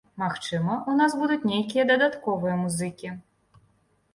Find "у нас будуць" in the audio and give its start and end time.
0.93-1.47